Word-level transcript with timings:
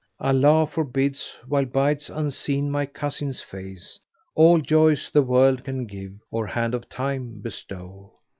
Allah 0.19 0.65
forbids, 0.65 1.35
while 1.45 1.65
bides 1.65 2.09
unseen 2.09 2.71
my 2.71 2.87
cousin's 2.87 3.43
face, 3.43 3.99
* 4.17 4.33
All 4.33 4.59
joys 4.59 5.11
the 5.11 5.21
World 5.21 5.63
can 5.63 5.85
give 5.85 6.13
or 6.31 6.47
hand 6.47 6.73
of 6.73 6.89
Time 6.89 7.39
bestow. 7.39 8.11